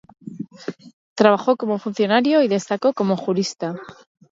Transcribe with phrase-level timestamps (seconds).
[1.15, 3.75] Trabajó como funcionario y destacó como jurista.